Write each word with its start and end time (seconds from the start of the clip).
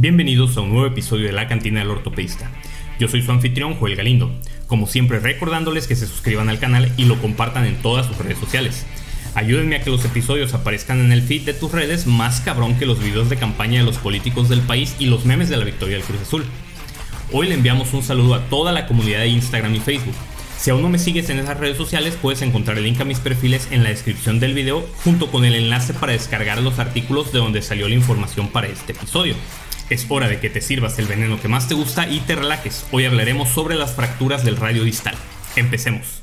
Bienvenidos 0.00 0.56
a 0.56 0.60
un 0.60 0.70
nuevo 0.70 0.86
episodio 0.86 1.26
de 1.26 1.32
La 1.32 1.48
Cantina 1.48 1.80
del 1.80 1.90
Ortopedista. 1.90 2.48
Yo 3.00 3.08
soy 3.08 3.20
su 3.20 3.32
anfitrión, 3.32 3.74
Joel 3.74 3.96
Galindo. 3.96 4.30
Como 4.68 4.86
siempre, 4.86 5.18
recordándoles 5.18 5.88
que 5.88 5.96
se 5.96 6.06
suscriban 6.06 6.48
al 6.48 6.60
canal 6.60 6.92
y 6.96 7.06
lo 7.06 7.20
compartan 7.20 7.66
en 7.66 7.82
todas 7.82 8.06
sus 8.06 8.16
redes 8.16 8.38
sociales. 8.38 8.86
Ayúdenme 9.34 9.74
a 9.74 9.82
que 9.82 9.90
los 9.90 10.04
episodios 10.04 10.54
aparezcan 10.54 11.00
en 11.00 11.10
el 11.10 11.22
feed 11.22 11.42
de 11.42 11.52
tus 11.52 11.72
redes 11.72 12.06
más 12.06 12.40
cabrón 12.40 12.76
que 12.78 12.86
los 12.86 13.02
videos 13.02 13.28
de 13.28 13.38
campaña 13.38 13.80
de 13.80 13.86
los 13.86 13.98
políticos 13.98 14.48
del 14.48 14.60
país 14.60 14.94
y 15.00 15.06
los 15.06 15.24
memes 15.24 15.48
de 15.48 15.56
la 15.56 15.64
victoria 15.64 15.96
del 15.96 16.04
Cruz 16.04 16.20
Azul. 16.22 16.44
Hoy 17.32 17.48
le 17.48 17.54
enviamos 17.54 17.92
un 17.92 18.04
saludo 18.04 18.36
a 18.36 18.44
toda 18.44 18.70
la 18.70 18.86
comunidad 18.86 19.22
de 19.22 19.30
Instagram 19.30 19.74
y 19.74 19.80
Facebook. 19.80 20.14
Si 20.58 20.70
aún 20.70 20.82
no 20.82 20.90
me 20.90 21.00
sigues 21.00 21.28
en 21.30 21.40
esas 21.40 21.58
redes 21.58 21.76
sociales, 21.76 22.16
puedes 22.22 22.42
encontrar 22.42 22.78
el 22.78 22.84
link 22.84 23.00
a 23.00 23.04
mis 23.04 23.18
perfiles 23.18 23.66
en 23.72 23.82
la 23.82 23.88
descripción 23.88 24.38
del 24.38 24.54
video 24.54 24.88
junto 25.02 25.28
con 25.32 25.44
el 25.44 25.56
enlace 25.56 25.92
para 25.92 26.12
descargar 26.12 26.62
los 26.62 26.78
artículos 26.78 27.32
de 27.32 27.40
donde 27.40 27.62
salió 27.62 27.88
la 27.88 27.96
información 27.96 28.46
para 28.46 28.68
este 28.68 28.92
episodio. 28.92 29.34
Es 29.90 30.04
hora 30.10 30.28
de 30.28 30.38
que 30.38 30.50
te 30.50 30.60
sirvas 30.60 30.98
el 30.98 31.06
veneno 31.06 31.40
que 31.40 31.48
más 31.48 31.66
te 31.66 31.72
gusta 31.72 32.06
y 32.08 32.20
te 32.20 32.34
relajes. 32.34 32.84
Hoy 32.92 33.06
hablaremos 33.06 33.48
sobre 33.48 33.74
las 33.74 33.94
fracturas 33.94 34.44
del 34.44 34.56
radio 34.56 34.84
distal. 34.84 35.14
Empecemos. 35.56 36.20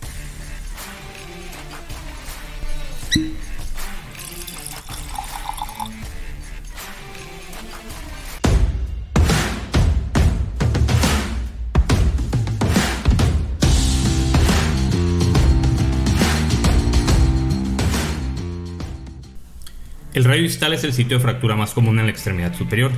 El 20.14 20.24
radio 20.24 20.44
distal 20.44 20.74
es 20.74 20.84
el 20.84 20.94
sitio 20.94 21.18
de 21.18 21.24
fractura 21.24 21.56
más 21.56 21.74
común 21.74 21.98
en 21.98 22.06
la 22.06 22.12
extremidad 22.12 22.56
superior. 22.56 22.92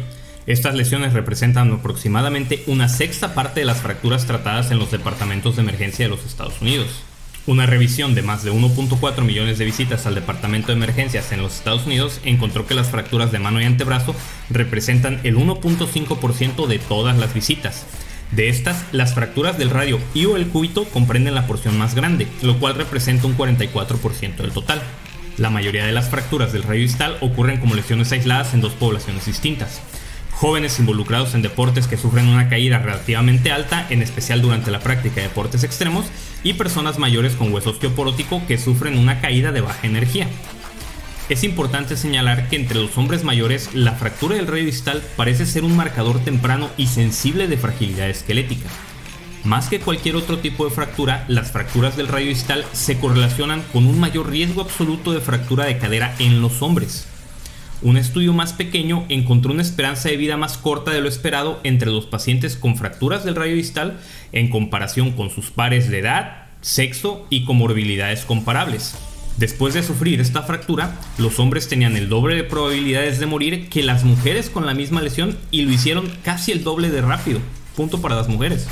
Estas 0.47 0.75
lesiones 0.75 1.11
representan 1.11 1.73
aproximadamente 1.73 2.63
una 2.67 2.87
sexta 2.87 3.33
parte 3.33 3.59
de 3.59 3.65
las 3.65 3.81
fracturas 3.81 4.25
tratadas 4.25 4.71
en 4.71 4.79
los 4.79 4.89
departamentos 4.89 5.57
de 5.57 5.61
emergencia 5.61 6.05
de 6.05 6.09
los 6.09 6.25
Estados 6.25 6.61
Unidos. 6.61 6.87
Una 7.47 7.65
revisión 7.65 8.15
de 8.15 8.21
más 8.21 8.45
de 8.45 8.53
1.4 8.53 9.23
millones 9.25 9.57
de 9.57 9.65
visitas 9.65 10.05
al 10.05 10.15
departamento 10.15 10.67
de 10.67 10.75
emergencias 10.75 11.33
en 11.33 11.41
los 11.41 11.55
Estados 11.55 11.85
Unidos 11.85 12.21
encontró 12.23 12.65
que 12.65 12.75
las 12.75 12.87
fracturas 12.87 13.33
de 13.33 13.39
mano 13.39 13.61
y 13.61 13.65
antebrazo 13.65 14.15
representan 14.49 15.19
el 15.25 15.35
1.5% 15.35 16.65
de 16.65 16.79
todas 16.79 17.17
las 17.17 17.33
visitas. 17.33 17.85
De 18.31 18.47
estas, 18.47 18.85
las 18.93 19.15
fracturas 19.15 19.57
del 19.57 19.69
radio 19.69 19.99
y 20.13 20.25
o 20.25 20.37
el 20.37 20.47
cúbito 20.47 20.85
comprenden 20.85 21.35
la 21.35 21.45
porción 21.45 21.77
más 21.77 21.93
grande, 21.93 22.25
lo 22.41 22.57
cual 22.57 22.75
representa 22.75 23.27
un 23.27 23.35
44% 23.35 24.37
del 24.37 24.51
total. 24.51 24.81
La 25.37 25.49
mayoría 25.49 25.85
de 25.85 25.91
las 25.91 26.09
fracturas 26.09 26.53
del 26.53 26.63
radio 26.63 26.83
distal 26.83 27.17
ocurren 27.19 27.59
como 27.59 27.75
lesiones 27.75 28.13
aisladas 28.13 28.53
en 28.53 28.61
dos 28.61 28.71
poblaciones 28.73 29.25
distintas 29.25 29.81
jóvenes 30.37 30.77
involucrados 30.77 31.33
en 31.33 31.41
deportes 31.41 31.87
que 31.87 31.97
sufren 31.97 32.27
una 32.27 32.47
caída 32.47 32.77
relativamente 32.77 33.51
alta, 33.51 33.87
en 33.89 34.03
especial 34.03 34.41
durante 34.41 34.69
la 34.69 34.79
práctica 34.79 35.15
de 35.15 35.23
deportes 35.29 35.63
extremos, 35.63 36.05
y 36.43 36.53
personas 36.53 36.99
mayores 36.99 37.35
con 37.35 37.51
hueso 37.51 37.71
osteoporótico 37.71 38.45
que 38.47 38.59
sufren 38.59 38.99
una 38.99 39.19
caída 39.19 39.51
de 39.51 39.61
baja 39.61 39.87
energía. 39.87 40.27
Es 41.27 41.43
importante 41.43 41.97
señalar 41.97 42.49
que 42.49 42.55
entre 42.55 42.77
los 42.77 42.97
hombres 42.97 43.23
mayores 43.23 43.71
la 43.73 43.93
fractura 43.93 44.35
del 44.35 44.47
radio 44.47 44.65
distal 44.65 45.01
parece 45.15 45.47
ser 45.47 45.63
un 45.63 45.75
marcador 45.75 46.19
temprano 46.19 46.69
y 46.77 46.85
sensible 46.85 47.47
de 47.47 47.57
fragilidad 47.57 48.07
esquelética. 48.07 48.69
Más 49.43 49.69
que 49.69 49.79
cualquier 49.79 50.15
otro 50.15 50.37
tipo 50.37 50.65
de 50.65 50.71
fractura, 50.71 51.25
las 51.27 51.51
fracturas 51.51 51.97
del 51.97 52.07
radio 52.07 52.27
distal 52.27 52.63
se 52.73 52.99
correlacionan 52.99 53.63
con 53.73 53.87
un 53.87 53.99
mayor 53.99 54.29
riesgo 54.29 54.61
absoluto 54.61 55.13
de 55.13 55.21
fractura 55.21 55.65
de 55.65 55.79
cadera 55.79 56.13
en 56.19 56.41
los 56.41 56.61
hombres. 56.61 57.07
Un 57.83 57.97
estudio 57.97 58.33
más 58.33 58.53
pequeño 58.53 59.05
encontró 59.07 59.51
una 59.51 59.61
esperanza 59.61 60.09
de 60.09 60.17
vida 60.17 60.35
más 60.35 60.57
corta 60.57 60.89
de 60.89 60.99
lo 60.99 61.07
esperado 61.07 61.59
entre 61.63 61.91
los 61.91 62.07
pacientes 62.07 62.55
con 62.55 62.75
fracturas 62.75 63.23
del 63.23 63.35
radio 63.35 63.55
distal 63.55 63.99
en 64.31 64.49
comparación 64.49 65.11
con 65.11 65.29
sus 65.29 65.51
pares 65.51 65.87
de 65.89 65.99
edad, 65.99 66.47
sexo 66.61 67.27
y 67.29 67.45
comorbilidades 67.45 68.25
comparables. 68.25 68.95
Después 69.37 69.75
de 69.75 69.83
sufrir 69.83 70.19
esta 70.19 70.41
fractura, 70.41 70.99
los 71.19 71.37
hombres 71.37 71.67
tenían 71.67 71.95
el 71.95 72.09
doble 72.09 72.35
de 72.35 72.43
probabilidades 72.43 73.19
de 73.19 73.27
morir 73.27 73.69
que 73.69 73.83
las 73.83 74.03
mujeres 74.03 74.49
con 74.49 74.65
la 74.65 74.73
misma 74.73 75.03
lesión 75.03 75.37
y 75.51 75.61
lo 75.61 75.71
hicieron 75.71 76.11
casi 76.23 76.51
el 76.51 76.63
doble 76.63 76.89
de 76.89 77.01
rápido. 77.01 77.39
Punto 77.75 78.01
para 78.01 78.15
las 78.15 78.27
mujeres. 78.27 78.67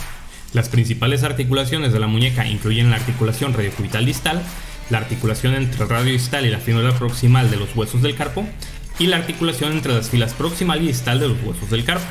Las 0.53 0.69
principales 0.69 1.21
articulaciones 1.21 1.93
de 1.93 1.99
la 1.99 2.07
muñeca 2.07 2.47
incluyen 2.47 2.89
la 2.89 2.95
articulación 2.95 3.53
radiocubital 3.53 4.03
distal, 4.03 4.41
la 4.89 4.97
articulación 4.97 5.53
entre 5.53 5.83
el 5.83 5.89
radio 5.89 6.11
distal 6.11 6.45
y 6.47 6.49
la 6.49 6.59
fíbula 6.59 6.97
proximal 6.97 7.51
de 7.51 7.57
los 7.57 7.75
huesos 7.75 8.01
del 8.01 8.15
carpo 8.15 8.47
y 8.99 9.07
la 9.07 9.17
articulación 9.17 9.73
entre 9.73 9.93
las 9.93 10.09
filas 10.09 10.33
proximal 10.33 10.81
y 10.81 10.87
distal 10.87 11.19
de 11.19 11.27
los 11.27 11.41
huesos 11.43 11.69
del 11.69 11.83
carpo. 11.83 12.05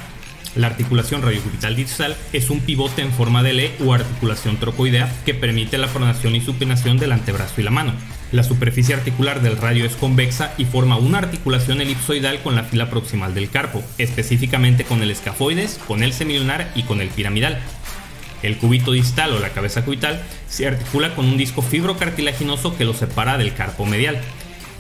La 0.57 0.69
articulación 0.69 1.23
radiocubital 1.23 1.75
distal 1.75 2.17
es 2.33 2.49
un 2.49 2.61
pivote 2.61 3.03
en 3.03 3.13
forma 3.13 3.43
de 3.43 3.51
L 3.51 3.73
o 3.85 3.93
articulación 3.93 4.57
trocoidea 4.59 5.13
que 5.25 5.35
permite 5.35 5.79
la 5.79 5.89
pronación 5.89 6.37
y 6.37 6.41
supinación 6.41 6.97
del 6.97 7.11
antebrazo 7.11 7.61
y 7.61 7.65
la 7.65 7.73
mano. 7.73 7.93
La 8.31 8.45
superficie 8.45 8.95
articular 8.95 9.43
del 9.43 9.57
radio 9.57 9.85
es 9.85 9.97
convexa 9.97 10.55
y 10.57 10.65
forma 10.65 10.97
una 10.97 11.19
articulación 11.19 11.81
elipsoidal 11.81 12.41
con 12.43 12.55
la 12.55 12.63
fila 12.63 12.89
proximal 12.89 13.35
del 13.35 13.51
carpo, 13.51 13.83
específicamente 13.99 14.85
con 14.85 15.03
el 15.03 15.11
escafoides, 15.11 15.81
con 15.89 16.05
el 16.05 16.13
semilunar 16.13 16.71
y 16.77 16.85
con 16.85 17.01
el 17.01 17.09
piramidal. 17.09 17.59
El 18.45 18.57
cúbito 18.59 18.93
distal 18.93 19.33
o 19.33 19.41
la 19.41 19.51
cabeza 19.51 19.85
cubital 19.85 20.23
se 20.49 20.67
articula 20.67 21.15
con 21.15 21.25
un 21.25 21.37
disco 21.37 21.63
fibrocartilaginoso 21.63 22.77
que 22.77 22.85
lo 22.85 22.95
separa 22.95 23.39
del 23.39 23.55
carpo 23.55 23.87
medial. 23.87 24.21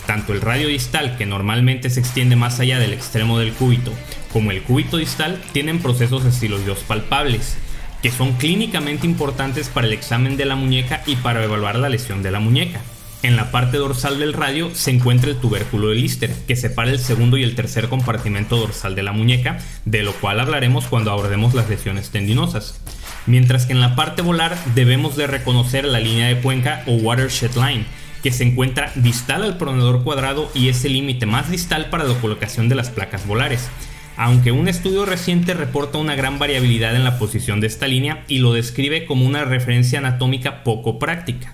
Tanto 0.06 0.32
el 0.32 0.40
radio 0.40 0.68
distal, 0.68 1.16
que 1.16 1.26
normalmente 1.26 1.88
se 1.90 2.00
extiende 2.00 2.36
más 2.36 2.60
allá 2.60 2.78
del 2.78 2.92
extremo 2.92 3.38
del 3.38 3.52
cúbito, 3.52 3.92
como 4.32 4.50
el 4.50 4.62
cúbito 4.62 4.98
distal 4.98 5.40
tienen 5.52 5.80
procesos 5.80 6.24
estiloideos 6.24 6.80
palpables, 6.80 7.56
que 8.02 8.10
son 8.10 8.32
clínicamente 8.34 9.06
importantes 9.06 9.68
para 9.68 9.86
el 9.86 9.94
examen 9.94 10.36
de 10.36 10.44
la 10.44 10.56
muñeca 10.56 11.02
y 11.06 11.16
para 11.16 11.42
evaluar 11.42 11.76
la 11.76 11.88
lesión 11.88 12.22
de 12.22 12.30
la 12.30 12.40
muñeca. 12.40 12.82
En 13.22 13.36
la 13.36 13.50
parte 13.50 13.78
dorsal 13.78 14.18
del 14.18 14.34
radio 14.34 14.74
se 14.74 14.90
encuentra 14.90 15.30
el 15.30 15.38
tubérculo 15.38 15.88
de 15.88 15.94
Lister, 15.94 16.30
que 16.46 16.56
separa 16.56 16.90
el 16.90 16.98
segundo 16.98 17.38
y 17.38 17.42
el 17.42 17.54
tercer 17.54 17.88
compartimento 17.88 18.58
dorsal 18.58 18.94
de 18.94 19.02
la 19.02 19.12
muñeca, 19.12 19.58
de 19.86 20.02
lo 20.02 20.12
cual 20.12 20.40
hablaremos 20.40 20.84
cuando 20.88 21.10
abordemos 21.10 21.54
las 21.54 21.70
lesiones 21.70 22.10
tendinosas. 22.10 22.78
Mientras 23.24 23.64
que 23.64 23.72
en 23.72 23.80
la 23.80 23.96
parte 23.96 24.20
volar 24.20 24.58
debemos 24.74 25.16
de 25.16 25.26
reconocer 25.26 25.86
la 25.86 26.00
línea 26.00 26.28
de 26.28 26.42
cuenca 26.42 26.82
o 26.86 26.96
watershed 26.96 27.54
line, 27.54 27.86
que 28.24 28.32
se 28.32 28.42
encuentra 28.42 28.90
distal 28.94 29.42
al 29.42 29.58
pronador 29.58 30.02
cuadrado 30.02 30.50
y 30.54 30.70
es 30.70 30.82
el 30.86 30.94
límite 30.94 31.26
más 31.26 31.50
distal 31.50 31.90
para 31.90 32.04
la 32.04 32.14
colocación 32.14 32.70
de 32.70 32.74
las 32.74 32.88
placas 32.88 33.26
volares. 33.26 33.68
Aunque 34.16 34.50
un 34.50 34.66
estudio 34.66 35.04
reciente 35.04 35.52
reporta 35.52 35.98
una 35.98 36.16
gran 36.16 36.38
variabilidad 36.38 36.96
en 36.96 37.04
la 37.04 37.18
posición 37.18 37.60
de 37.60 37.66
esta 37.66 37.86
línea 37.86 38.24
y 38.26 38.38
lo 38.38 38.54
describe 38.54 39.04
como 39.04 39.26
una 39.26 39.44
referencia 39.44 39.98
anatómica 39.98 40.64
poco 40.64 40.98
práctica. 40.98 41.52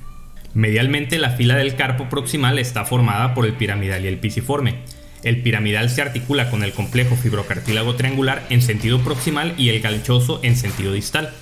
Medialmente 0.55 1.19
la 1.19 1.31
fila 1.31 1.57
del 1.57 1.75
carpo 1.75 2.09
proximal 2.09 2.57
está 2.61 2.85
formada 2.85 3.35
por 3.35 3.47
el 3.47 3.55
piramidal 3.55 4.05
y 4.05 4.09
el 4.09 4.19
pisiforme. 4.19 4.77
El 5.25 5.43
piramidal 5.43 5.91
se 5.91 6.03
articula 6.03 6.51
con 6.51 6.63
el 6.63 6.73
complejo 6.73 7.17
fibrocartílago 7.17 7.97
triangular 7.97 8.47
en 8.49 8.63
sentido 8.63 9.01
proximal 9.01 9.55
y 9.59 9.71
el 9.71 9.81
ganchoso 9.81 10.39
en 10.45 10.55
sentido 10.55 10.93
distal. 10.93 11.35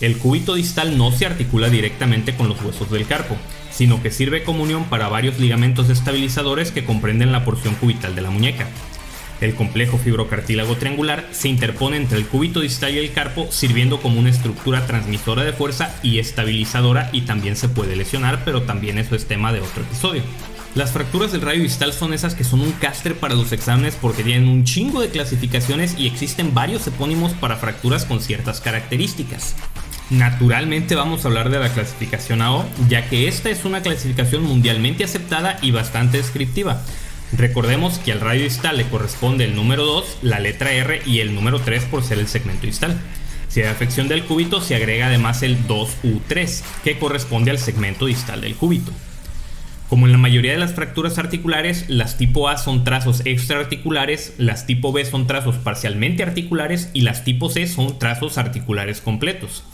El 0.00 0.18
cúbito 0.18 0.54
distal 0.54 0.98
no 0.98 1.10
se 1.10 1.24
articula 1.24 1.70
directamente 1.70 2.34
con 2.34 2.48
los 2.48 2.60
huesos 2.62 2.90
del 2.90 3.06
carpo, 3.06 3.36
sino 3.70 4.02
que 4.02 4.10
sirve 4.10 4.42
como 4.42 4.62
unión 4.62 4.84
para 4.84 5.08
varios 5.08 5.38
ligamentos 5.38 5.88
estabilizadores 5.88 6.70
que 6.70 6.84
comprenden 6.84 7.32
la 7.32 7.44
porción 7.44 7.74
cubital 7.76 8.14
de 8.14 8.20
la 8.20 8.30
muñeca. 8.30 8.66
El 9.40 9.54
complejo 9.54 9.98
fibrocartílago 9.98 10.76
triangular 10.76 11.28
se 11.30 11.48
interpone 11.48 11.96
entre 11.96 12.18
el 12.18 12.26
cúbito 12.26 12.60
distal 12.60 12.94
y 12.94 12.98
el 12.98 13.12
carpo, 13.12 13.48
sirviendo 13.50 14.00
como 14.00 14.18
una 14.18 14.30
estructura 14.30 14.86
transmisora 14.86 15.44
de 15.44 15.52
fuerza 15.52 15.94
y 16.02 16.18
estabilizadora 16.18 17.08
y 17.12 17.22
también 17.22 17.56
se 17.56 17.68
puede 17.68 17.96
lesionar, 17.96 18.42
pero 18.44 18.62
también 18.62 18.98
eso 18.98 19.14
es 19.14 19.26
tema 19.26 19.52
de 19.52 19.60
otro 19.60 19.82
episodio. 19.82 20.22
Las 20.74 20.92
fracturas 20.92 21.32
del 21.32 21.40
radio 21.40 21.62
distal 21.62 21.94
son 21.94 22.12
esas 22.12 22.34
que 22.34 22.44
son 22.44 22.60
un 22.60 22.72
castre 22.72 23.14
para 23.14 23.34
los 23.34 23.52
exámenes 23.52 23.96
porque 23.98 24.22
tienen 24.22 24.46
un 24.46 24.64
chingo 24.64 25.00
de 25.00 25.08
clasificaciones 25.08 25.98
y 25.98 26.06
existen 26.06 26.52
varios 26.52 26.86
epónimos 26.86 27.32
para 27.32 27.56
fracturas 27.56 28.04
con 28.04 28.20
ciertas 28.20 28.60
características. 28.60 29.54
Naturalmente 30.10 30.94
vamos 30.94 31.24
a 31.24 31.28
hablar 31.28 31.50
de 31.50 31.58
la 31.58 31.68
clasificación 31.68 32.40
AO, 32.40 32.64
ya 32.88 33.08
que 33.08 33.26
esta 33.26 33.50
es 33.50 33.64
una 33.64 33.82
clasificación 33.82 34.44
mundialmente 34.44 35.02
aceptada 35.02 35.58
y 35.62 35.72
bastante 35.72 36.18
descriptiva. 36.18 36.80
Recordemos 37.32 37.98
que 37.98 38.12
al 38.12 38.20
radio 38.20 38.44
distal 38.44 38.76
le 38.76 38.88
corresponde 38.88 39.44
el 39.44 39.56
número 39.56 39.84
2, 39.84 40.18
la 40.22 40.38
letra 40.38 40.70
R 40.70 41.02
y 41.06 41.18
el 41.18 41.34
número 41.34 41.60
3 41.60 41.86
por 41.86 42.04
ser 42.04 42.20
el 42.20 42.28
segmento 42.28 42.66
distal. 42.66 42.96
Si 43.48 43.60
hay 43.60 43.66
afección 43.66 44.06
del 44.06 44.24
cúbito 44.24 44.60
se 44.60 44.76
agrega 44.76 45.06
además 45.06 45.42
el 45.42 45.66
2U3, 45.66 46.62
que 46.84 46.98
corresponde 47.00 47.50
al 47.50 47.58
segmento 47.58 48.06
distal 48.06 48.40
del 48.42 48.54
cúbito. 48.54 48.92
Como 49.88 50.06
en 50.06 50.12
la 50.12 50.18
mayoría 50.18 50.52
de 50.52 50.58
las 50.58 50.74
fracturas 50.74 51.18
articulares, 51.18 51.84
las 51.88 52.16
tipo 52.16 52.48
A 52.48 52.58
son 52.58 52.84
trazos 52.84 53.22
extraarticulares, 53.24 54.34
las 54.36 54.66
tipo 54.66 54.92
B 54.92 55.04
son 55.04 55.26
trazos 55.26 55.56
parcialmente 55.56 56.22
articulares 56.22 56.90
y 56.92 57.02
las 57.02 57.24
tipo 57.24 57.50
C 57.50 57.66
son 57.66 57.98
trazos 57.98 58.38
articulares 58.38 59.00
completos. 59.00 59.64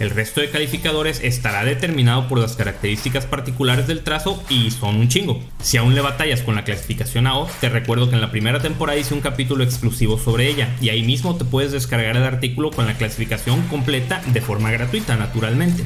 El 0.00 0.08
resto 0.08 0.40
de 0.40 0.48
calificadores 0.48 1.20
estará 1.22 1.62
determinado 1.62 2.26
por 2.26 2.38
las 2.38 2.56
características 2.56 3.26
particulares 3.26 3.86
del 3.86 4.00
trazo 4.00 4.42
y 4.48 4.70
son 4.70 4.96
un 4.96 5.08
chingo. 5.08 5.42
Si 5.62 5.76
aún 5.76 5.94
le 5.94 6.00
batallas 6.00 6.40
con 6.40 6.54
la 6.54 6.64
clasificación 6.64 7.26
AO, 7.26 7.46
te 7.60 7.68
recuerdo 7.68 8.08
que 8.08 8.14
en 8.14 8.22
la 8.22 8.30
primera 8.30 8.60
temporada 8.60 8.98
hice 8.98 9.12
un 9.12 9.20
capítulo 9.20 9.62
exclusivo 9.62 10.18
sobre 10.18 10.48
ella 10.48 10.74
y 10.80 10.88
ahí 10.88 11.02
mismo 11.02 11.36
te 11.36 11.44
puedes 11.44 11.72
descargar 11.72 12.16
el 12.16 12.22
artículo 12.22 12.70
con 12.70 12.86
la 12.86 12.96
clasificación 12.96 13.60
completa 13.68 14.22
de 14.32 14.40
forma 14.40 14.70
gratuita, 14.70 15.16
naturalmente. 15.16 15.84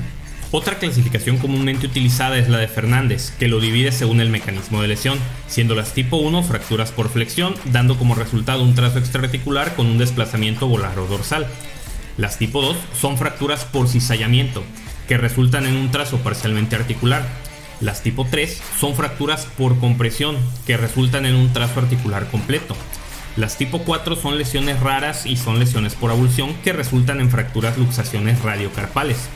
Otra 0.52 0.78
clasificación 0.78 1.38
comúnmente 1.38 1.87
utilizada 1.87 2.38
es 2.38 2.49
la 2.49 2.58
de 2.58 2.69
Fernández, 2.69 3.32
que 3.40 3.49
lo 3.49 3.58
divide 3.58 3.90
según 3.90 4.20
el 4.20 4.31
mecanismo 4.31 4.81
de 4.81 4.87
lesión, 4.87 5.19
siendo 5.49 5.75
las 5.75 5.93
tipo 5.93 6.19
1 6.19 6.44
fracturas 6.44 6.93
por 6.93 7.08
flexión, 7.08 7.56
dando 7.64 7.99
como 7.99 8.14
resultado 8.14 8.62
un 8.62 8.76
trazo 8.76 9.00
extraarticular 9.00 9.75
con 9.75 9.87
un 9.87 9.99
desplazamiento 9.99 10.69
volar 10.69 10.96
o 11.00 11.08
dorsal. 11.08 11.49
Las 12.16 12.38
tipo 12.38 12.62
2 12.62 12.76
son 13.00 13.19
fracturas 13.19 13.64
por 13.64 13.88
cizallamiento, 13.88 14.62
que 15.08 15.16
resultan 15.16 15.66
en 15.66 15.76
un 15.76 15.90
trazo 15.90 16.19
parcialmente 16.19 16.76
articular. 16.76 17.26
Las 17.81 18.02
tipo 18.02 18.25
3 18.31 18.62
son 18.78 18.94
fracturas 18.94 19.46
por 19.58 19.78
compresión, 19.81 20.37
que 20.64 20.76
resultan 20.76 21.26
en 21.26 21.34
un 21.34 21.52
trazo 21.52 21.81
articular 21.81 22.28
completo. 22.28 22.76
Las 23.37 23.58
tipo 23.58 23.81
4 23.81 24.14
son 24.14 24.38
lesiones 24.38 24.78
raras 24.78 25.26
y 25.26 25.37
son 25.37 25.58
lesiones 25.58 25.96
por 25.96 26.12
abulsión 26.12 26.55
que 26.62 26.72
resultan 26.72 27.20
en 27.20 27.31
fracturas 27.31 27.76
luxaciones 27.76 28.40
radiocarpales. 28.43 29.28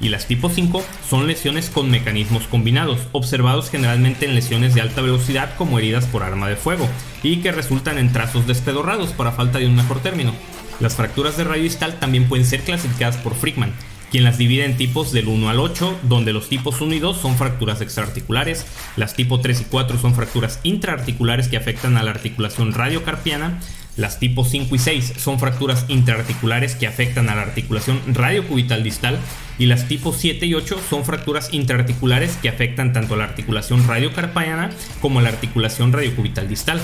Y 0.00 0.08
las 0.08 0.26
tipo 0.26 0.48
5 0.48 0.84
son 1.08 1.26
lesiones 1.26 1.68
con 1.68 1.90
mecanismos 1.90 2.44
combinados, 2.44 3.00
observados 3.10 3.70
generalmente 3.70 4.24
en 4.24 4.36
lesiones 4.36 4.72
de 4.74 4.82
alta 4.82 5.02
velocidad 5.02 5.56
como 5.56 5.80
heridas 5.80 6.06
por 6.06 6.22
arma 6.22 6.48
de 6.48 6.54
fuego, 6.54 6.88
y 7.24 7.38
que 7.38 7.50
resultan 7.50 7.98
en 7.98 8.12
trazos 8.12 8.46
despedorrados 8.46 9.10
para 9.10 9.32
falta 9.32 9.58
de 9.58 9.66
un 9.66 9.74
mejor 9.74 9.98
término. 9.98 10.32
Las 10.80 10.94
fracturas 10.94 11.36
de 11.36 11.44
radio 11.44 11.62
distal 11.62 11.98
también 12.00 12.28
pueden 12.28 12.46
ser 12.46 12.62
clasificadas 12.62 13.16
por 13.18 13.34
Frickman, 13.34 13.72
quien 14.10 14.24
las 14.24 14.38
divide 14.38 14.64
en 14.64 14.76
tipos 14.76 15.12
del 15.12 15.28
1 15.28 15.50
al 15.50 15.60
8, 15.60 16.00
donde 16.04 16.32
los 16.32 16.48
tipos 16.48 16.80
1 16.80 16.94
y 16.94 16.98
2 16.98 17.16
son 17.16 17.36
fracturas 17.36 17.80
extraarticulares, 17.80 18.66
las 18.96 19.14
tipo 19.14 19.40
3 19.40 19.60
y 19.60 19.64
4 19.64 19.98
son 19.98 20.14
fracturas 20.14 20.58
intraarticulares 20.62 21.48
que 21.48 21.58
afectan 21.58 21.96
a 21.96 22.02
la 22.02 22.10
articulación 22.10 22.72
radiocarpiana, 22.72 23.60
las 23.96 24.18
tipo 24.18 24.44
5 24.44 24.74
y 24.74 24.78
6 24.78 25.12
son 25.18 25.38
fracturas 25.38 25.84
intraarticulares 25.88 26.74
que 26.74 26.86
afectan 26.86 27.28
a 27.28 27.34
la 27.34 27.42
articulación 27.42 28.00
radiocubital 28.06 28.82
distal. 28.82 29.18
Y 29.58 29.66
las 29.66 29.88
tipo 29.88 30.14
7 30.14 30.46
y 30.46 30.54
8 30.54 30.80
son 30.88 31.04
fracturas 31.04 31.52
intraarticulares 31.52 32.38
que 32.40 32.48
afectan 32.48 32.94
tanto 32.94 33.14
a 33.14 33.18
la 33.18 33.24
articulación 33.24 33.86
radiocarpiana 33.86 34.70
como 35.02 35.18
a 35.18 35.22
la 35.22 35.28
articulación 35.28 35.92
radiocubital 35.92 36.48
distal. 36.48 36.80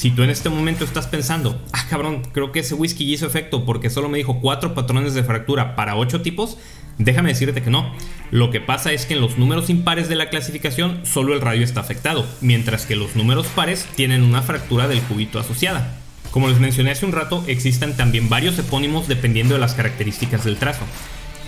Si 0.00 0.10
tú 0.10 0.22
en 0.22 0.30
este 0.30 0.48
momento 0.48 0.82
estás 0.82 1.06
pensando, 1.06 1.60
ah 1.74 1.84
cabrón, 1.90 2.22
creo 2.32 2.52
que 2.52 2.60
ese 2.60 2.72
whisky 2.74 3.12
hizo 3.12 3.26
efecto 3.26 3.66
porque 3.66 3.90
solo 3.90 4.08
me 4.08 4.16
dijo 4.16 4.40
cuatro 4.40 4.72
patrones 4.72 5.12
de 5.12 5.22
fractura 5.22 5.76
para 5.76 5.94
ocho 5.94 6.22
tipos, 6.22 6.56
déjame 6.96 7.28
decirte 7.28 7.60
que 7.60 7.68
no. 7.68 7.92
Lo 8.30 8.50
que 8.50 8.62
pasa 8.62 8.92
es 8.92 9.04
que 9.04 9.12
en 9.12 9.20
los 9.20 9.36
números 9.36 9.68
impares 9.68 10.08
de 10.08 10.14
la 10.14 10.30
clasificación 10.30 11.04
solo 11.04 11.34
el 11.34 11.42
radio 11.42 11.64
está 11.64 11.80
afectado, 11.80 12.26
mientras 12.40 12.86
que 12.86 12.96
los 12.96 13.14
números 13.14 13.46
pares 13.48 13.86
tienen 13.94 14.22
una 14.22 14.40
fractura 14.40 14.88
del 14.88 15.02
cubito 15.02 15.38
asociada. 15.38 15.98
Como 16.30 16.48
les 16.48 16.60
mencioné 16.60 16.92
hace 16.92 17.04
un 17.04 17.12
rato, 17.12 17.44
existen 17.46 17.94
también 17.94 18.30
varios 18.30 18.58
epónimos 18.58 19.06
dependiendo 19.06 19.52
de 19.52 19.60
las 19.60 19.74
características 19.74 20.44
del 20.44 20.56
trazo. 20.56 20.86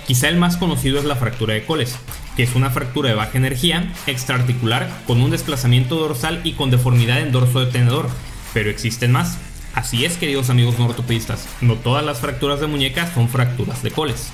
Quizá 0.06 0.28
el 0.28 0.36
más 0.36 0.58
conocido 0.58 0.98
es 0.98 1.06
la 1.06 1.16
fractura 1.16 1.54
de 1.54 1.64
Coles, 1.64 1.96
que 2.36 2.42
es 2.42 2.54
una 2.54 2.68
fractura 2.68 3.08
de 3.08 3.14
baja 3.14 3.38
energía, 3.38 3.94
extraarticular, 4.06 4.90
con 5.06 5.22
un 5.22 5.30
desplazamiento 5.30 5.96
dorsal 5.96 6.42
y 6.44 6.52
con 6.52 6.70
deformidad 6.70 7.20
en 7.20 7.32
dorso 7.32 7.64
de 7.64 7.72
tenedor, 7.72 8.10
pero 8.52 8.70
existen 8.70 9.12
más. 9.12 9.38
Así 9.74 10.04
es, 10.04 10.16
queridos 10.16 10.50
amigos 10.50 10.78
no 10.78 10.86
ortopedistas, 10.86 11.48
no 11.60 11.76
todas 11.76 12.04
las 12.04 12.20
fracturas 12.20 12.60
de 12.60 12.66
muñeca 12.66 13.12
son 13.12 13.28
fracturas 13.28 13.82
de 13.82 13.90
coles. 13.90 14.30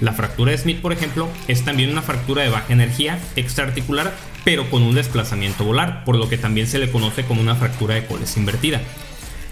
La 0.00 0.12
fractura 0.12 0.50
de 0.50 0.58
Smith, 0.58 0.80
por 0.80 0.92
ejemplo, 0.92 1.28
es 1.46 1.64
también 1.64 1.90
una 1.90 2.02
fractura 2.02 2.42
de 2.42 2.48
baja 2.48 2.72
energía 2.72 3.20
extraarticular, 3.36 4.12
pero 4.44 4.68
con 4.68 4.82
un 4.82 4.96
desplazamiento 4.96 5.64
volar, 5.64 6.04
por 6.04 6.16
lo 6.16 6.28
que 6.28 6.38
también 6.38 6.66
se 6.66 6.78
le 6.78 6.90
conoce 6.90 7.24
como 7.24 7.40
una 7.40 7.54
fractura 7.54 7.94
de 7.94 8.06
coles 8.06 8.36
invertida. 8.36 8.80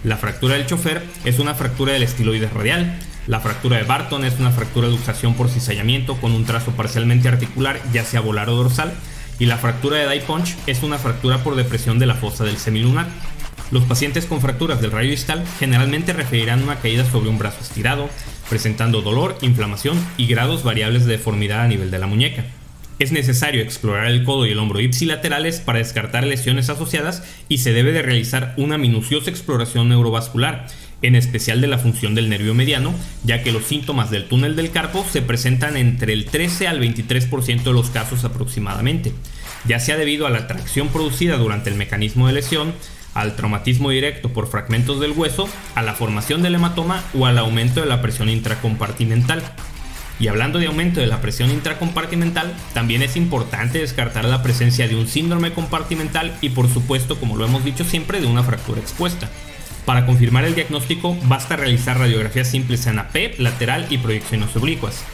La 0.03 0.17
fractura 0.17 0.57
del 0.57 0.67
chofer 0.67 1.03
es 1.25 1.39
una 1.39 1.55
fractura 1.55 1.93
del 1.93 2.03
estiloide 2.03 2.49
radial. 2.49 2.99
La 3.29 3.39
fractura 3.39 3.77
de 3.77 3.85
Barton 3.85 4.25
es 4.25 4.41
una 4.41 4.51
fractura 4.51 4.89
de 4.89 4.95
luxación 4.95 5.35
por 5.35 5.49
cizallamiento 5.49 6.17
con 6.17 6.33
un 6.33 6.45
trazo 6.45 6.73
parcialmente 6.73 7.29
articular, 7.29 7.81
ya 7.93 8.05
sea 8.05 8.21
volar 8.21 8.49
o 8.51 8.57
dorsal. 8.57 8.93
Y 9.39 9.47
la 9.47 9.59
fractura 9.59 9.99
de 9.99 10.09
die 10.09 10.21
punch 10.21 10.57
es 10.67 10.83
una 10.83 10.99
fractura 10.99 11.39
por 11.39 11.55
depresión 11.55 12.01
de 12.01 12.07
la 12.07 12.15
fosa 12.17 12.43
del 12.43 12.59
semilunar. 12.59 13.07
Los 13.73 13.85
pacientes 13.85 14.27
con 14.27 14.43
fracturas 14.43 14.83
del 14.83 14.91
rayo 14.91 15.09
distal 15.09 15.45
generalmente 15.59 16.13
referirán 16.13 16.63
una 16.63 16.77
caída 16.77 17.11
sobre 17.11 17.31
un 17.31 17.39
brazo 17.39 17.63
estirado, 17.63 18.11
presentando 18.51 19.01
dolor, 19.01 19.39
inflamación 19.41 19.99
y 20.19 20.27
grados 20.27 20.63
variables 20.63 21.07
de 21.07 21.13
deformidad 21.13 21.63
a 21.63 21.69
nivel 21.69 21.91
de 21.91 21.99
la 21.99 22.07
muñeca. 22.07 22.45
Es 22.99 23.13
necesario 23.13 23.63
explorar 23.63 24.09
el 24.09 24.25
codo 24.25 24.45
y 24.45 24.51
el 24.51 24.59
hombro 24.59 24.79
ipsilaterales 24.79 25.61
para 25.61 25.79
descartar 25.79 26.25
lesiones 26.25 26.69
asociadas 26.69 27.23
y 27.49 27.59
se 27.59 27.73
debe 27.73 27.93
de 27.93 28.03
realizar 28.03 28.53
una 28.59 28.77
minuciosa 28.77 29.31
exploración 29.31 29.89
neurovascular, 29.89 30.67
en 31.01 31.17
especial 31.17 31.63
de 31.63 31.69
la 31.69 31.79
función 31.79 32.15
del 32.15 32.29
nervio 32.29 32.53
mediano, 32.53 32.95
ya 33.25 33.43
que 33.43 33.53
los 33.53 33.65
síntomas 33.65 34.11
del 34.11 34.29
túnel 34.29 34.55
del 34.55 34.71
carpo 34.71 35.03
se 35.11 35.23
presentan 35.23 35.79
entre 35.79 36.13
el 36.13 36.27
13 36.27 36.69
al 36.69 36.79
23% 36.79 37.63
de 37.63 37.73
los 37.73 37.89
casos 37.89 38.27
aproximadamente, 38.27 39.15
ya 39.65 39.81
sea 39.81 39.97
debido 39.97 40.27
a 40.27 40.31
la 40.31 40.47
tracción 40.47 40.89
producida 40.89 41.39
durante 41.39 41.71
el 41.71 41.77
mecanismo 41.77 42.27
de 42.27 42.35
lesión, 42.35 42.75
al 43.14 43.37
traumatismo 43.37 43.91
directo 43.91 44.31
por 44.31 44.49
fragmentos 44.49 45.00
del 45.00 45.12
hueso, 45.12 45.49
a 45.75 45.82
la 45.82 45.94
formación 45.94 46.43
del 46.43 46.55
hematoma 46.55 47.03
o 47.14 47.26
al 47.26 47.38
aumento 47.38 47.81
de 47.81 47.87
la 47.87 48.03
presión 48.03 48.29
intracompartimental. 48.29 49.43
Y 50.20 50.29
hablando 50.29 50.59
de 50.59 50.67
aumento 50.67 51.00
de 51.00 51.06
la 51.06 51.20
presión 51.20 51.50
intracompartimental, 51.50 52.55
también 52.75 53.03
es 53.03 53.17
importante 53.17 53.79
descartar 53.79 54.25
la 54.25 54.43
presencia 54.43 54.87
de 54.87 54.94
un 54.94 55.09
síndrome 55.09 55.53
compartimental 55.53 56.37
y 56.41 56.50
por 56.50 56.69
supuesto, 56.69 57.19
como 57.19 57.37
lo 57.37 57.44
hemos 57.44 57.64
dicho 57.64 57.85
siempre, 57.85 58.20
de 58.20 58.26
una 58.26 58.44
fractura 58.44 58.81
expuesta. 58.81 59.29
Para 59.85 60.06
confirmar 60.06 60.44
el 60.44 60.55
diagnóstico 60.55 61.17
basta 61.25 61.56
realizar 61.56 61.99
radiografías 61.99 62.49
simples 62.49 62.87
en 62.87 63.00
AP, 63.00 63.38
lateral 63.38 63.87
y 63.91 63.99
proyecciones 63.99 64.55
oblicuas. 64.55 65.05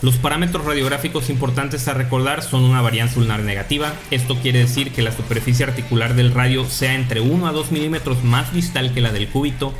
Los 0.00 0.16
parámetros 0.16 0.64
radiográficos 0.64 1.28
importantes 1.28 1.88
a 1.88 1.94
recordar 1.94 2.44
son 2.44 2.62
una 2.62 2.80
varianza 2.80 3.18
ulnar 3.18 3.40
negativa, 3.40 3.92
esto 4.12 4.36
quiere 4.36 4.60
decir 4.60 4.92
que 4.92 5.02
la 5.02 5.10
superficie 5.10 5.64
articular 5.64 6.14
del 6.14 6.32
radio 6.32 6.64
sea 6.66 6.94
entre 6.94 7.20
1 7.20 7.48
a 7.48 7.52
2 7.52 7.72
milímetros 7.72 8.22
más 8.22 8.54
distal 8.54 8.94
que 8.94 9.00
la 9.00 9.10
del 9.10 9.26
cúbito, 9.26 9.74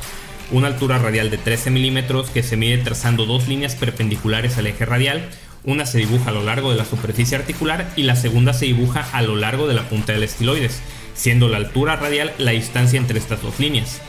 una 0.51 0.67
altura 0.67 0.97
radial 0.97 1.29
de 1.29 1.37
13 1.37 1.69
milímetros 1.69 2.31
que 2.31 2.43
se 2.43 2.57
mide 2.57 2.79
trazando 2.79 3.25
dos 3.25 3.47
líneas 3.47 3.75
perpendiculares 3.75 4.57
al 4.57 4.67
eje 4.67 4.83
radial, 4.85 5.29
una 5.63 5.85
se 5.85 5.99
dibuja 5.99 6.31
a 6.31 6.33
lo 6.33 6.43
largo 6.43 6.71
de 6.71 6.77
la 6.77 6.85
superficie 6.85 7.37
articular 7.37 7.89
y 7.95 8.03
la 8.03 8.17
segunda 8.17 8.51
se 8.51 8.65
dibuja 8.65 9.07
a 9.13 9.21
lo 9.21 9.37
largo 9.37 9.67
de 9.67 9.73
la 9.73 9.87
punta 9.87 10.11
del 10.11 10.23
estiloides, 10.23 10.81
siendo 11.13 11.47
la 11.47 11.57
altura 11.57 11.95
radial 11.95 12.33
la 12.37 12.51
distancia 12.51 12.99
entre 12.99 13.19
estas 13.19 13.41
dos 13.41 13.57
líneas 13.57 14.01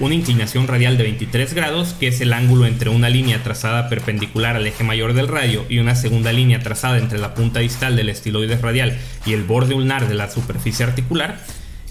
una 0.00 0.14
inclinación 0.14 0.66
radial 0.66 0.96
de 0.96 1.04
23 1.04 1.52
grados, 1.54 1.92
que 1.92 2.08
es 2.08 2.20
el 2.20 2.32
ángulo 2.32 2.66
entre 2.66 2.90
una 2.90 3.10
línea 3.10 3.42
trazada 3.42 3.88
perpendicular 3.88 4.56
al 4.56 4.66
eje 4.66 4.82
mayor 4.82 5.12
del 5.12 5.28
radio 5.28 5.64
y 5.68 5.78
una 5.78 5.94
segunda 5.94 6.32
línea 6.32 6.60
trazada 6.60 6.98
entre 6.98 7.18
la 7.18 7.34
punta 7.34 7.60
distal 7.60 7.96
del 7.96 8.08
estiloide 8.08 8.56
radial 8.56 8.98
y 9.26 9.34
el 9.34 9.44
borde 9.44 9.74
ulnar 9.74 10.08
de 10.08 10.14
la 10.14 10.30
superficie 10.30 10.86
articular, 10.86 11.38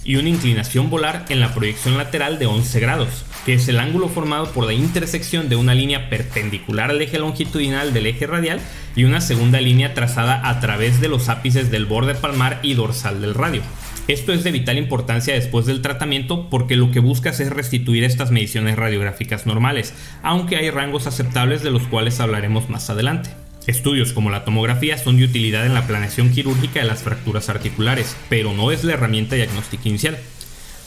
y 0.03 0.15
una 0.15 0.29
inclinación 0.29 0.89
volar 0.89 1.25
en 1.29 1.39
la 1.39 1.53
proyección 1.53 1.97
lateral 1.97 2.39
de 2.39 2.47
11 2.47 2.79
grados, 2.79 3.25
que 3.45 3.53
es 3.53 3.67
el 3.67 3.79
ángulo 3.79 4.09
formado 4.09 4.51
por 4.51 4.65
la 4.65 4.73
intersección 4.73 5.49
de 5.49 5.55
una 5.55 5.75
línea 5.75 6.09
perpendicular 6.09 6.89
al 6.89 7.01
eje 7.01 7.19
longitudinal 7.19 7.93
del 7.93 8.07
eje 8.07 8.25
radial 8.25 8.59
y 8.95 9.03
una 9.03 9.21
segunda 9.21 9.61
línea 9.61 9.93
trazada 9.93 10.49
a 10.49 10.59
través 10.59 10.99
de 10.99 11.09
los 11.09 11.29
ápices 11.29 11.69
del 11.69 11.85
borde 11.85 12.15
palmar 12.15 12.59
y 12.63 12.73
dorsal 12.73 13.21
del 13.21 13.35
radio. 13.35 13.61
Esto 14.09 14.33
es 14.33 14.43
de 14.43 14.51
vital 14.51 14.79
importancia 14.79 15.35
después 15.35 15.67
del 15.67 15.83
tratamiento 15.83 16.49
porque 16.49 16.75
lo 16.75 16.89
que 16.89 16.99
buscas 16.99 17.39
es 17.39 17.51
restituir 17.51 18.03
estas 18.03 18.31
mediciones 18.31 18.75
radiográficas 18.75 19.45
normales, 19.45 19.93
aunque 20.23 20.55
hay 20.55 20.71
rangos 20.71 21.05
aceptables 21.05 21.61
de 21.61 21.69
los 21.69 21.83
cuales 21.83 22.19
hablaremos 22.19 22.71
más 22.71 22.89
adelante. 22.89 23.29
Estudios 23.67 24.11
como 24.11 24.31
la 24.31 24.43
tomografía 24.45 24.97
son 24.97 25.17
de 25.17 25.25
utilidad 25.25 25.63
en 25.63 25.75
la 25.75 25.85
planeación 25.85 26.31
quirúrgica 26.31 26.79
de 26.79 26.87
las 26.87 27.03
fracturas 27.03 27.49
articulares, 27.49 28.17
pero 28.29 28.51
no 28.51 28.71
es 28.71 28.83
la 28.83 28.93
herramienta 28.93 29.35
diagnóstica 29.35 29.87
inicial. 29.87 30.17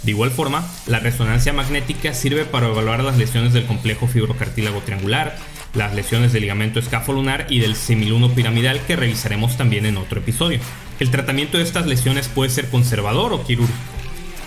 De 0.02 0.10
igual 0.10 0.32
forma, 0.32 0.68
la 0.88 0.98
resonancia 0.98 1.52
magnética 1.52 2.14
sirve 2.14 2.44
para 2.44 2.66
evaluar 2.66 3.04
las 3.04 3.18
lesiones 3.18 3.52
del 3.52 3.66
complejo 3.66 4.08
fibrocartílago 4.08 4.80
triangular, 4.80 5.36
las 5.74 5.94
lesiones 5.94 6.32
del 6.32 6.42
ligamento 6.42 6.80
escafolunar 6.80 7.46
y 7.48 7.60
del 7.60 7.76
semiluno 7.76 8.32
piramidal 8.32 8.80
que 8.80 8.96
revisaremos 8.96 9.56
también 9.56 9.86
en 9.86 9.96
otro 9.96 10.18
episodio. 10.18 10.58
El 11.00 11.11
tratamiento 11.11 11.58
de 11.58 11.64
estas 11.64 11.87
lesiones 11.87 12.28
puede 12.28 12.50
ser 12.50 12.68
conservador 12.68 13.32
o 13.32 13.44
quirúrgico, 13.44 13.78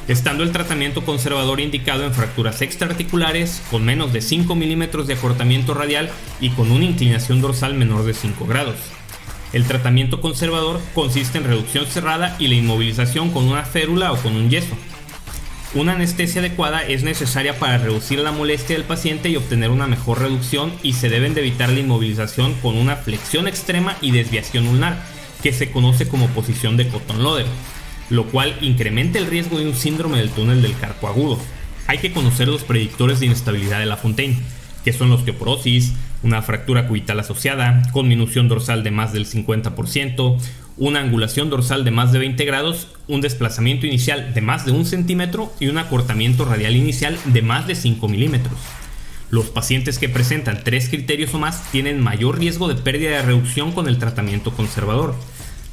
estando 0.08 0.44
el 0.44 0.52
tratamiento 0.52 1.04
conservador 1.04 1.60
indicado 1.60 2.06
en 2.06 2.14
fracturas 2.14 2.62
extraarticulares 2.62 3.62
con 3.72 3.84
menos 3.84 4.14
de 4.14 4.22
5 4.22 4.56
milímetros 4.56 5.08
de 5.08 5.16
acortamiento 5.16 5.74
radial 5.74 6.10
y 6.40 6.50
con 6.50 6.72
una 6.72 6.86
inclinación 6.86 7.42
dorsal 7.42 7.74
menor 7.74 8.06
de 8.06 8.14
5 8.14 8.46
grados. 8.46 8.78
El 9.54 9.66
tratamiento 9.66 10.22
conservador 10.22 10.82
consiste 10.94 11.38
en 11.38 11.46
reducción 11.46 11.86
cerrada 11.86 12.36
y 12.40 12.48
la 12.48 12.56
inmovilización 12.56 13.32
con 13.32 13.46
una 13.46 13.64
férula 13.64 14.12
o 14.12 14.18
con 14.18 14.36
un 14.36 14.50
yeso. 14.50 14.76
Una 15.74 15.94
anestesia 15.94 16.40
adecuada 16.40 16.84
es 16.84 17.04
necesaria 17.04 17.60
para 17.60 17.78
reducir 17.78 18.20
la 18.20 18.32
molestia 18.32 18.76
del 18.76 18.86
paciente 18.86 19.30
y 19.30 19.36
obtener 19.36 19.72
una 19.72 19.88
mejor 19.88 20.20
reducción 20.20 20.74
y 20.84 20.94
se 20.94 21.10
deben 21.10 21.34
de 21.34 21.42
evitar 21.42 21.70
la 21.70 21.82
inmovilización 21.82 22.54
con 22.56 22.78
una 22.78 22.96
flexión 22.96 23.48
extrema 23.48 23.98
y 24.00 24.12
desviación 24.12 24.68
ulnar, 24.68 24.98
que 25.46 25.54
se 25.54 25.70
conoce 25.70 26.08
como 26.08 26.28
posición 26.30 26.76
de 26.76 26.88
cotton 26.88 27.22
loader, 27.22 27.46
lo 28.10 28.26
cual 28.32 28.58
incrementa 28.62 29.20
el 29.20 29.28
riesgo 29.28 29.60
de 29.60 29.68
un 29.68 29.76
síndrome 29.76 30.18
del 30.18 30.32
túnel 30.32 30.64
del 30.64 30.76
carpo 30.76 31.08
agudo. 31.08 31.38
Hay 31.86 32.00
que 32.00 32.12
conocer 32.12 32.48
los 32.48 32.64
predictores 32.64 33.20
de 33.20 33.28
inestabilidad 33.28 33.78
de 33.78 33.86
la 33.86 33.96
Fontaine, 33.96 34.40
que 34.84 34.92
son 34.92 35.10
la 35.10 35.16
osteoporosis, 35.18 35.94
una 36.24 36.42
fractura 36.42 36.88
cubital 36.88 37.20
asociada, 37.20 37.84
con 37.92 38.08
minución 38.08 38.48
dorsal 38.48 38.84
de 38.84 38.90
más 38.90 39.14
del 39.14 39.28
50%, 39.28 40.40
una 40.78 41.02
angulación 41.02 41.52
dorsal 41.52 41.86
de 41.86 41.92
más 41.92 42.12
de 42.12 42.18
20 42.18 42.44
grados, 42.46 42.88
un 43.08 43.22
desplazamiento 43.22 43.86
inicial 43.86 44.34
de 44.34 44.42
más 44.42 44.66
de 44.66 44.72
un 44.72 44.84
centímetro 44.84 45.54
y 45.60 45.68
un 45.68 45.78
acortamiento 45.78 46.46
radial 46.46 46.76
inicial 46.76 47.20
de 47.24 47.44
más 47.44 47.68
de 47.68 47.76
5 47.76 48.08
milímetros. 48.08 48.58
Los 49.36 49.48
pacientes 49.48 50.00
que 50.00 50.08
presentan 50.08 50.64
tres 50.64 50.88
criterios 50.88 51.34
o 51.34 51.40
más 51.40 51.70
tienen 51.70 52.02
mayor 52.02 52.40
riesgo 52.40 52.70
de 52.70 52.82
pérdida 52.82 53.18
de 53.18 53.22
reducción 53.22 53.74
con 53.74 53.90
el 53.90 53.98
tratamiento 53.98 54.52
conservador. 54.52 55.14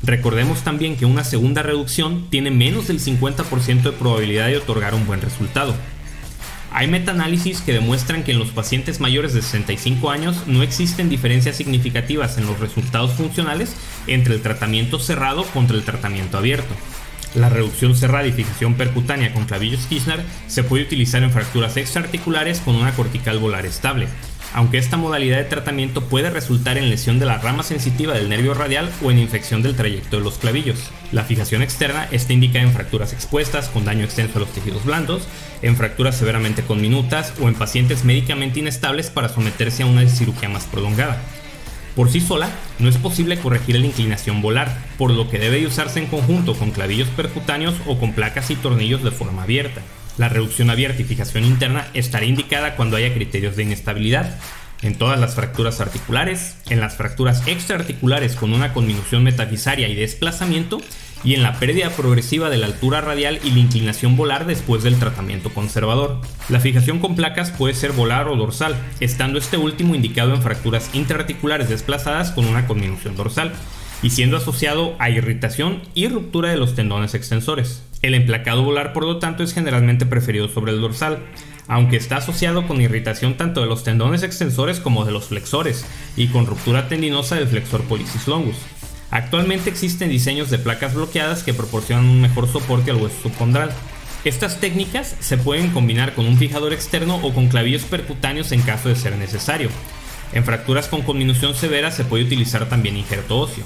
Recordemos 0.03 0.65
también 0.65 0.97
que 0.97 1.07
una 1.07 1.23
segunda 1.23 1.63
reducción 1.63 2.29
tiene 2.29 2.51
menos 2.51 2.89
del 2.89 2.99
50% 2.99 3.83
de 3.83 3.93
probabilidad 3.93 4.49
de 4.49 4.57
otorgar 4.57 4.95
un 4.95 5.07
buen 5.07 5.21
resultado. 5.21 5.77
Hay 6.73 6.89
metaanálisis 6.89 7.61
que 7.61 7.73
demuestran 7.73 8.25
que 8.25 8.33
en 8.33 8.41
los 8.41 8.51
pacientes 8.51 8.99
mayores 8.99 9.33
de 9.33 9.43
65 9.43 10.11
años 10.11 10.49
no 10.49 10.65
existen 10.65 11.09
diferencias 11.09 11.55
significativas 11.55 12.39
en 12.39 12.47
los 12.47 12.59
resultados 12.59 13.13
funcionales 13.13 13.77
entre 14.09 14.35
el 14.35 14.43
tratamiento 14.43 14.99
cerrado 14.99 15.45
contra 15.45 15.77
el 15.77 15.85
tratamiento 15.85 16.37
abierto. 16.37 16.75
La 17.35 17.49
reducción 17.49 17.97
cerrada 17.97 18.27
y 18.27 18.33
fijación 18.33 18.75
percutánea 18.75 19.33
con 19.33 19.47
clavillos 19.47 19.87
Kirchner 19.87 20.23
se 20.49 20.65
puede 20.65 20.85
utilizar 20.85 21.23
en 21.23 21.31
fracturas 21.31 21.77
extraarticulares 21.79 22.61
con 22.61 22.77
una 22.77 22.93
cortical 22.93 23.39
volar 23.39 23.65
estable, 23.65 24.07
aunque 24.53 24.77
esta 24.77 24.99
modalidad 24.99 25.39
de 25.39 25.45
tratamiento 25.45 26.05
puede 26.05 26.29
resultar 26.29 26.77
en 26.77 26.91
lesión 26.91 27.19
de 27.19 27.25
la 27.25 27.39
rama 27.39 27.63
sensitiva 27.63 28.13
del 28.13 28.29
nervio 28.29 28.53
radial 28.53 28.91
o 29.03 29.11
en 29.11 29.19
infección 29.19 29.63
del 29.63 29.77
trayecto 29.77 30.19
de 30.19 30.25
los 30.25 30.37
clavillos. 30.37 30.91
La 31.11 31.25
fijación 31.25 31.63
externa 31.63 32.07
está 32.11 32.35
indicada 32.35 32.67
en 32.67 32.73
fracturas 32.73 33.15
expuestas 33.15 33.71
con 33.71 33.87
daño 33.87 34.05
extenso 34.05 34.37
a 34.37 34.41
los 34.41 34.53
tejidos 34.53 34.85
blandos, 34.85 35.27
en 35.63 35.77
fracturas 35.77 36.17
severamente 36.17 36.63
conminutas 36.63 37.33
o 37.41 37.49
en 37.49 37.55
pacientes 37.55 38.05
médicamente 38.05 38.61
inestables 38.61 39.09
para 39.09 39.31
someterse 39.31 39.85
a 39.85 39.87
una 39.87 40.07
cirugía 40.07 40.51
más 40.51 40.65
prolongada. 40.65 41.19
Por 41.95 42.11
sí 42.11 42.21
sola, 42.21 42.51
no 42.79 42.89
es 42.89 42.97
posible 42.97 43.39
corregir 43.39 43.79
la 43.79 43.87
inclinación 43.87 44.41
volar, 44.41 44.75
por 44.97 45.11
lo 45.11 45.29
que 45.29 45.39
debe 45.39 45.67
usarse 45.67 45.99
en 45.99 46.07
conjunto 46.07 46.55
con 46.55 46.71
clavillos 46.71 47.09
percutáneos 47.09 47.75
o 47.87 47.99
con 47.99 48.13
placas 48.13 48.51
y 48.51 48.57
tornillos 48.57 49.03
de 49.03 49.11
forma 49.11 49.43
abierta. 49.43 49.83
La 50.17 50.31
reducción 50.31 50.71
abierta 50.71 51.03
y 51.03 51.05
fijación 51.05 51.45
interna 51.45 51.87
estará 51.93 52.25
indicada 52.25 52.77
cuando 52.77 52.97
haya 52.97 53.13
criterios 53.13 53.57
de 53.57 53.65
inestabilidad, 53.65 54.39
en 54.83 54.97
todas 54.97 55.19
las 55.19 55.35
fracturas 55.35 55.81
articulares, 55.81 56.57
en 56.69 56.81
las 56.81 56.97
fracturas 56.97 57.47
extraarticulares 57.47 58.35
con 58.35 58.53
una 58.53 58.73
conminución 58.73 59.23
metafisaria 59.23 59.89
y 59.89 59.95
desplazamiento, 59.95 60.81
y 61.25 61.35
en 61.35 61.43
la 61.43 61.59
pérdida 61.59 61.91
progresiva 61.91 62.51
de 62.51 62.59
la 62.59 62.67
altura 62.67 63.01
radial 63.01 63.41
y 63.45 63.51
la 63.51 63.61
inclinación 63.61 64.17
volar 64.17 64.47
después 64.47 64.83
del 64.83 64.99
tratamiento 64.99 65.51
conservador. 65.51 66.21
La 66.49 66.61
fijación 66.61 66.99
con 66.99 67.17
placas 67.17 67.51
puede 67.51 67.75
ser 67.75 67.93
volar 67.93 68.29
o 68.29 68.37
dorsal, 68.37 68.77
estando 69.01 69.39
este 69.39 69.57
último 69.57 69.95
indicado 69.95 70.35
en 70.35 70.43
fracturas 70.43 70.91
intraarticulares 70.95 71.69
desplazadas 71.69 72.31
con 72.33 72.47
una 72.47 72.67
conminución 72.67 73.17
dorsal, 73.17 73.53
y 74.03 74.11
siendo 74.11 74.37
asociado 74.37 74.97
a 74.99 75.11
irritación 75.11 75.81
y 75.95 76.09
ruptura 76.09 76.51
de 76.51 76.57
los 76.57 76.75
tendones 76.75 77.15
extensores. 77.15 77.83
El 78.03 78.15
emplacado 78.15 78.65
volar, 78.65 78.93
por 78.93 79.05
lo 79.05 79.19
tanto, 79.19 79.45
es 79.45 79.55
generalmente 79.55 80.07
preferido 80.07 80.49
sobre 80.49 80.73
el 80.73 80.81
dorsal, 80.81 81.21
aunque 81.69 81.97
está 81.97 82.17
asociado 82.17 82.67
con 82.67 82.81
irritación 82.81 83.37
tanto 83.37 83.61
de 83.61 83.69
los 83.69 83.85
tendones 83.85 84.25
extensores 84.25 84.81
como 84.81 85.05
de 85.05 85.13
los 85.13 85.27
flexores 85.27 85.87
y 86.17 86.27
con 86.27 86.47
ruptura 86.47 86.89
tendinosa 86.89 87.37
del 87.37 87.47
flexor 87.47 87.83
pollicis 87.85 88.27
longus. 88.27 88.57
Actualmente 89.13 89.69
existen 89.69 90.09
diseños 90.09 90.49
de 90.49 90.59
placas 90.59 90.95
bloqueadas 90.95 91.43
que 91.43 91.53
proporcionan 91.53 92.09
un 92.09 92.23
mejor 92.23 92.51
soporte 92.51 92.91
al 92.91 92.97
hueso 92.97 93.15
subcondral. 93.23 93.71
Estas 94.25 94.59
técnicas 94.59 95.17
se 95.21 95.37
pueden 95.37 95.71
combinar 95.71 96.15
con 96.15 96.25
un 96.25 96.39
fijador 96.39 96.73
externo 96.73 97.17
o 97.17 97.35
con 97.35 97.49
clavillos 97.49 97.83
percutáneos 97.83 98.53
en 98.53 98.63
caso 98.63 98.89
de 98.89 98.97
ser 98.97 99.17
necesario. 99.17 99.69
En 100.33 100.45
fracturas 100.45 100.89
con 100.89 101.03
conminución 101.03 101.55
severa 101.55 101.91
se 101.91 102.05
puede 102.05 102.25
utilizar 102.25 102.71
también 102.71 102.97
injerto 102.97 103.39
óseo. 103.39 103.65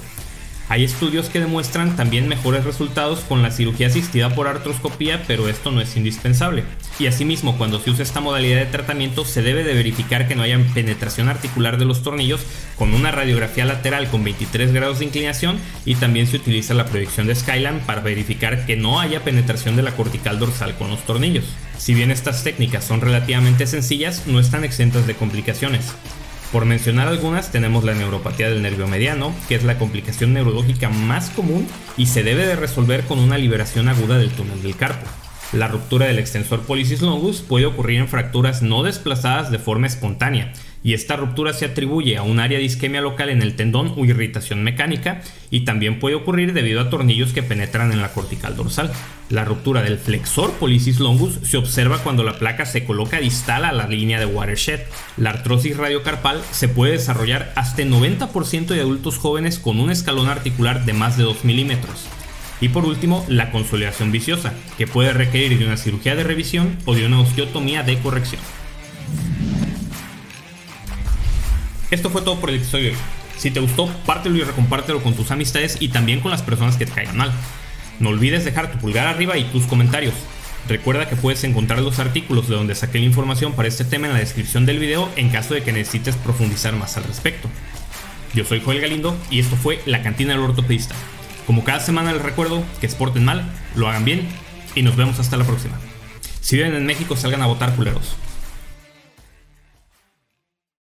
Hay 0.69 0.83
estudios 0.83 1.29
que 1.29 1.39
demuestran 1.39 1.95
también 1.95 2.27
mejores 2.27 2.65
resultados 2.65 3.21
con 3.21 3.41
la 3.41 3.51
cirugía 3.51 3.87
asistida 3.87 4.35
por 4.35 4.47
artroscopía, 4.47 5.23
pero 5.25 5.47
esto 5.47 5.71
no 5.71 5.79
es 5.79 5.95
indispensable. 5.95 6.65
Y 6.99 7.07
asimismo, 7.07 7.57
cuando 7.57 7.79
se 7.79 7.89
usa 7.89 8.03
esta 8.03 8.19
modalidad 8.19 8.57
de 8.57 8.65
tratamiento, 8.65 9.23
se 9.23 9.41
debe 9.41 9.63
de 9.63 9.73
verificar 9.73 10.27
que 10.27 10.35
no 10.35 10.43
haya 10.43 10.59
penetración 10.73 11.29
articular 11.29 11.77
de 11.77 11.85
los 11.85 12.03
tornillos 12.03 12.41
con 12.75 12.93
una 12.93 13.11
radiografía 13.11 13.63
lateral 13.63 14.09
con 14.09 14.25
23 14.25 14.73
grados 14.73 14.99
de 14.99 15.05
inclinación 15.05 15.57
y 15.85 15.95
también 15.95 16.27
se 16.27 16.35
utiliza 16.35 16.73
la 16.73 16.85
proyección 16.85 17.27
de 17.27 17.35
Skyline 17.35 17.79
para 17.85 18.01
verificar 18.01 18.65
que 18.65 18.75
no 18.75 18.99
haya 18.99 19.23
penetración 19.23 19.77
de 19.77 19.83
la 19.83 19.95
cortical 19.95 20.37
dorsal 20.37 20.75
con 20.75 20.89
los 20.89 21.05
tornillos. 21.05 21.45
Si 21.77 21.93
bien 21.93 22.11
estas 22.11 22.43
técnicas 22.43 22.83
son 22.83 22.99
relativamente 22.99 23.67
sencillas, 23.67 24.27
no 24.27 24.39
están 24.39 24.65
exentas 24.65 25.07
de 25.07 25.15
complicaciones. 25.15 25.93
Por 26.51 26.63
mencionar 26.63 27.09
algunas, 27.09 27.51
tenemos 27.51 27.83
la 27.83 27.93
neuropatía 27.93 28.49
del 28.49 28.61
nervio 28.61 28.87
mediano, 28.87 29.33
que 29.49 29.55
es 29.55 29.63
la 29.63 29.77
complicación 29.77 30.33
neurológica 30.33 30.87
más 30.87 31.29
común 31.29 31.67
y 31.97 32.05
se 32.05 32.23
debe 32.23 32.47
de 32.47 32.55
resolver 32.55 33.03
con 33.03 33.19
una 33.19 33.37
liberación 33.37 33.89
aguda 33.89 34.17
del 34.17 34.31
túnel 34.31 34.63
del 34.63 34.77
carpo. 34.77 35.05
La 35.51 35.67
ruptura 35.67 36.07
del 36.07 36.19
extensor 36.19 36.61
pollicis 36.61 37.01
longus 37.01 37.41
puede 37.41 37.65
ocurrir 37.65 37.99
en 37.99 38.07
fracturas 38.07 38.61
no 38.61 38.83
desplazadas 38.83 39.51
de 39.51 39.59
forma 39.59 39.87
espontánea, 39.87 40.53
y 40.83 40.93
esta 40.93 41.15
ruptura 41.15 41.53
se 41.53 41.65
atribuye 41.65 42.17
a 42.17 42.23
un 42.23 42.39
área 42.39 42.57
de 42.57 42.63
isquemia 42.63 43.01
local 43.01 43.29
en 43.29 43.41
el 43.41 43.55
tendón 43.55 43.93
o 43.97 44.05
irritación 44.05 44.63
mecánica 44.63 45.21
y 45.49 45.61
también 45.61 45.99
puede 45.99 46.15
ocurrir 46.15 46.53
debido 46.53 46.81
a 46.81 46.89
tornillos 46.89 47.33
que 47.33 47.43
penetran 47.43 47.91
en 47.91 48.01
la 48.01 48.13
cortical 48.13 48.55
dorsal. 48.55 48.91
La 49.29 49.43
ruptura 49.43 49.81
del 49.81 49.97
flexor 49.97 50.51
pollicis 50.53 50.99
longus 50.99 51.39
se 51.43 51.57
observa 51.57 51.97
cuando 51.99 52.23
la 52.23 52.39
placa 52.39 52.65
se 52.65 52.85
coloca 52.85 53.19
distal 53.19 53.65
a 53.65 53.73
la 53.73 53.87
línea 53.87 54.19
de 54.19 54.25
watershed. 54.25 54.81
La 55.17 55.31
artrosis 55.31 55.75
radiocarpal 55.75 56.41
se 56.51 56.69
puede 56.69 56.93
desarrollar 56.93 57.51
hasta 57.55 57.81
el 57.81 57.91
90% 57.91 58.67
de 58.67 58.81
adultos 58.81 59.17
jóvenes 59.17 59.59
con 59.59 59.79
un 59.79 59.91
escalón 59.91 60.29
articular 60.29 60.85
de 60.85 60.93
más 60.93 61.17
de 61.17 61.23
2 61.23 61.43
milímetros. 61.43 62.07
Y 62.59 62.69
por 62.69 62.85
último, 62.85 63.25
la 63.27 63.51
consolidación 63.51 64.11
viciosa, 64.11 64.53
que 64.77 64.87
puede 64.87 65.13
requerir 65.13 65.59
de 65.59 65.65
una 65.65 65.77
cirugía 65.77 66.15
de 66.15 66.23
revisión 66.23 66.77
o 66.85 66.95
de 66.95 67.05
una 67.05 67.19
osteotomía 67.19 67.83
de 67.83 67.99
corrección. 67.99 68.41
Esto 71.89 72.09
fue 72.09 72.21
todo 72.21 72.39
por 72.39 72.49
el 72.49 72.57
episodio. 72.57 72.91
Si 73.37 73.49
te 73.49 73.61
gustó, 73.61 73.87
pártelo 74.05 74.35
y 74.35 74.43
recompártelo 74.43 75.01
con 75.01 75.13
tus 75.13 75.31
amistades 75.31 75.77
y 75.79 75.89
también 75.89 76.19
con 76.19 76.31
las 76.31 76.41
personas 76.41 76.75
que 76.75 76.85
te 76.85 76.91
caigan 76.91 77.17
mal. 77.17 77.31
No 77.99 78.09
olvides 78.09 78.43
dejar 78.43 78.71
tu 78.71 78.77
pulgar 78.77 79.07
arriba 79.07 79.37
y 79.37 79.45
tus 79.45 79.63
comentarios. 79.65 80.13
Recuerda 80.67 81.07
que 81.07 81.15
puedes 81.15 81.45
encontrar 81.45 81.79
los 81.79 81.99
artículos 81.99 82.49
de 82.49 82.55
donde 82.55 82.75
saqué 82.75 82.99
la 82.99 83.05
información 83.05 83.53
para 83.53 83.69
este 83.69 83.85
tema 83.85 84.07
en 84.07 84.13
la 84.13 84.19
descripción 84.19 84.65
del 84.65 84.79
video 84.79 85.09
en 85.15 85.29
caso 85.29 85.53
de 85.53 85.63
que 85.63 85.71
necesites 85.71 86.17
profundizar 86.17 86.75
más 86.75 86.97
al 86.97 87.05
respecto. 87.05 87.47
Yo 88.33 88.43
soy 88.43 88.59
Joel 88.59 88.81
Galindo 88.81 89.17
y 89.31 89.39
esto 89.39 89.55
fue 89.55 89.81
La 89.85 90.01
Cantina 90.01 90.33
del 90.33 90.43
Ortopedista. 90.43 90.93
Como 91.45 91.63
cada 91.63 91.79
semana 91.79 92.11
les 92.11 92.21
recuerdo 92.21 92.65
que 92.81 92.85
exporten 92.85 93.23
mal, 93.23 93.49
lo 93.75 93.87
hagan 93.87 94.03
bien 94.03 94.27
y 94.75 94.81
nos 94.81 94.97
vemos 94.97 95.19
hasta 95.19 95.37
la 95.37 95.45
próxima. 95.45 95.79
Si 96.41 96.57
viven 96.57 96.75
en 96.75 96.85
México 96.85 97.15
salgan 97.15 97.41
a 97.41 97.47
votar 97.47 97.73
culeros. 97.75 98.17